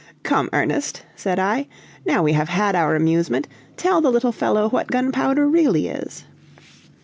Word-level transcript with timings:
"Come, 0.23 0.49
Ernest," 0.51 1.03
said 1.15 1.37
I; 1.37 1.67
"now 2.07 2.23
we 2.23 2.33
have 2.33 2.49
had 2.49 2.73
our 2.75 2.95
amusement, 2.95 3.47
tell 3.77 4.01
the 4.01 4.09
little 4.09 4.31
fellow 4.31 4.67
what 4.67 4.87
gunpowder 4.87 5.47
really 5.47 5.89
is." 5.89 6.23